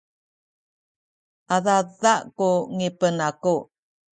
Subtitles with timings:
[1.55, 3.55] adada ku ngipen aku